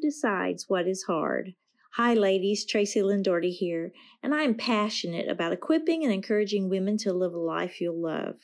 [0.00, 1.54] decides what is hard.
[1.94, 2.64] Hi, ladies.
[2.64, 3.92] Tracy Lynn here,
[4.22, 8.36] and I am passionate about equipping and encouraging women to live a life you'll love.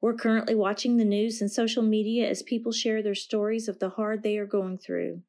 [0.00, 3.90] We're currently watching the news and social media as people share their stories of the
[3.90, 5.22] hard they are going through.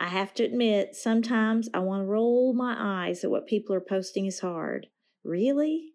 [0.00, 3.80] I have to admit, sometimes I want to roll my eyes at what people are
[3.80, 4.88] posting is hard.
[5.22, 5.93] Really?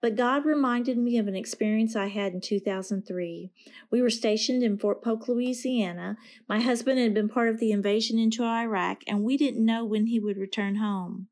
[0.00, 3.50] But God reminded me of an experience I had in 2003.
[3.90, 6.16] We were stationed in Fort Polk, Louisiana.
[6.48, 10.06] My husband had been part of the invasion into Iraq, and we didn't know when
[10.06, 11.28] he would return home.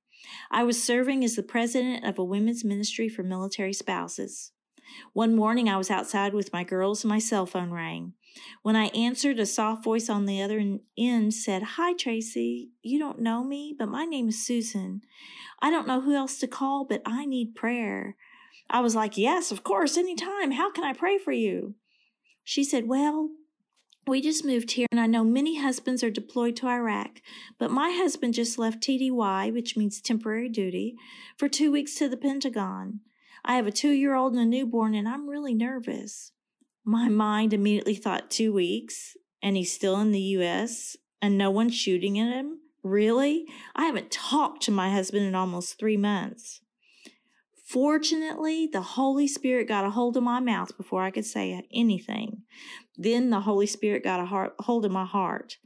[0.51, 4.53] I was serving as the president of a women's ministry for military spouses.
[5.13, 8.15] One morning I was outside with my girls and my cell phone rang.
[8.63, 10.63] When I answered, a soft voice on the other
[10.99, 12.71] end said, Hi, Tracy.
[12.83, 15.03] You don't know me, but my name is Susan.
[15.61, 18.17] I don't know who else to call, but I need prayer.
[18.69, 20.53] I was like, Yes, of course, anytime.
[20.53, 21.75] How can I pray for you?
[22.43, 23.31] She said, Well,
[24.07, 27.23] we just moved here, and I know many husbands are deployed to Iraq,
[27.59, 30.97] but my husband just left TDY, which means temporary duty,
[31.39, 33.01] for two weeks to the Pentagon.
[33.47, 36.33] I have a two year old and a newborn, and I'm really nervous.
[36.85, 41.75] My mind immediately thought two weeks, and he's still in the US, and no one's
[41.75, 42.59] shooting at him?
[42.83, 43.47] Really?
[43.75, 46.61] I haven't talked to my husband in almost three months.
[47.75, 52.43] Fortunately, the Holy Spirit got a hold of my mouth before I could say anything.
[52.97, 55.59] Then the Holy Spirit got a heart, hold of my heart.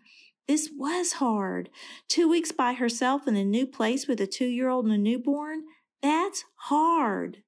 [0.47, 1.69] This was hard.
[2.09, 4.97] Two weeks by herself in a new place with a two year old and a
[4.97, 5.65] newborn?
[6.03, 7.43] That's hard.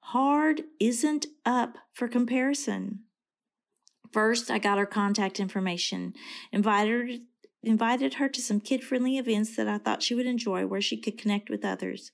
[0.00, 3.04] Hard isn't up for comparison.
[4.12, 6.14] First, I got her contact information,
[6.50, 7.20] invited
[7.66, 11.18] invited her to some kid-friendly events that I thought she would enjoy where she could
[11.18, 12.12] connect with others.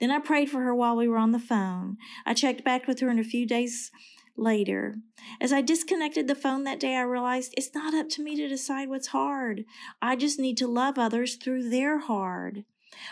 [0.00, 1.96] Then I prayed for her while we were on the phone.
[2.24, 3.90] I checked back with her in a few days
[4.36, 4.96] later.
[5.40, 8.48] As I disconnected the phone that day, I realized it's not up to me to
[8.48, 9.64] decide what's hard.
[10.02, 12.64] I just need to love others through their hard.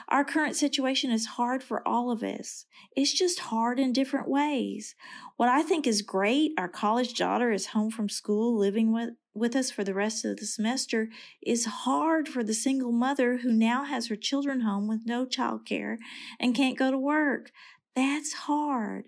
[0.09, 2.67] Our current situation is hard for all of us.
[2.97, 4.95] It's just hard in different ways.
[5.37, 9.57] What I think is great, our college daughter is home from school living with, with
[9.57, 11.09] us for the rest of the semester,
[11.43, 15.67] is hard for the single mother who now has her children home with no child
[15.67, 15.99] care
[16.39, 17.51] and can't go to work.
[17.97, 19.07] That's hard.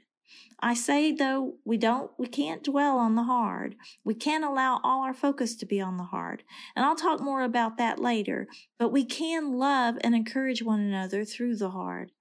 [0.60, 3.76] I say though we don't we can't dwell on the hard.
[4.04, 6.42] We can't allow all our focus to be on the hard.
[6.74, 8.48] And I'll talk more about that later,
[8.78, 12.12] but we can love and encourage one another through the hard.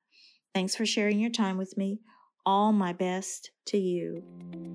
[0.53, 1.99] Thanks for sharing your time with me.
[2.45, 4.74] All my best to you.